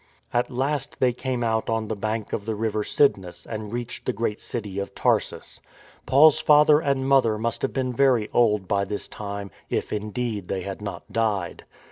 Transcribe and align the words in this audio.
At 0.33 0.49
last 0.49 0.99
they 0.99 1.13
came 1.13 1.43
out 1.43 1.69
on 1.69 1.87
the 1.87 1.95
bank 1.95 2.33
of 2.33 2.45
the 2.47 2.55
River 2.55 2.83
Cydnus 2.83 3.45
and 3.45 3.71
reached 3.71 4.07
the 4.07 4.11
great 4.11 4.39
city 4.39 4.79
of 4.79 4.95
Tarsus. 4.95 5.61
Paul's 6.07 6.39
father 6.39 6.79
and 6.79 7.07
mother 7.07 7.37
must 7.37 7.61
have 7.61 7.71
been 7.71 7.93
very 7.93 8.27
old 8.33 8.67
by 8.67 8.83
this 8.83 9.07
time; 9.07 9.51
if, 9.69 9.93
indeed, 9.93 10.47
they 10.47 10.63
had 10.63 10.81
not 10.81 11.03
died. 11.13 11.65